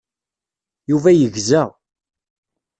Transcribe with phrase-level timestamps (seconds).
[0.91, 1.63] Yuba yegza.